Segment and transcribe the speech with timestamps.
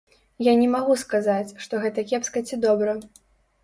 [0.47, 3.01] Я не магу сказаць, што гэта кепска ці добра.